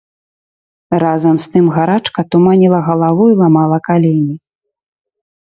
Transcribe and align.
Разам 1.03 1.35
з 1.43 1.51
тым 1.55 1.65
гарачка 1.75 2.21
туманіла 2.37 2.79
галаву 2.89 3.23
і 3.35 3.37
ламала 3.43 3.77
калені. 3.91 4.35